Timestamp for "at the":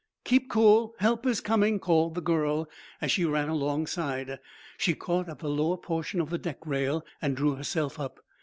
5.29-5.47